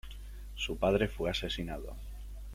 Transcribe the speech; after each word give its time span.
Su 0.55 0.77
padre 0.77 1.07
fue 1.07 1.29
asesinado. 1.29 1.95